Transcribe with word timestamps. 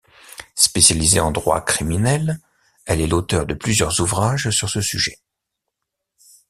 Spécialisée 0.55 1.19
en 1.19 1.31
droit 1.31 1.61
criminel, 1.63 2.39
elle 2.87 3.01
est 3.01 3.05
l'auteur 3.07 3.45
de 3.45 3.53
plusieurs 3.53 3.99
ouvrages 4.01 4.49
sur 4.49 4.67
ce 4.67 4.81
sujet. 4.81 5.19